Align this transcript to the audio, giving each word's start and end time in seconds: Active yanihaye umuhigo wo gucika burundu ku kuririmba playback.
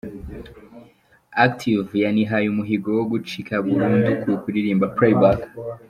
Active 1.45 1.89
yanihaye 2.03 2.45
umuhigo 2.49 2.89
wo 2.97 3.03
gucika 3.11 3.53
burundu 3.65 4.11
ku 4.21 4.29
kuririmba 4.41 4.85
playback. 4.97 5.39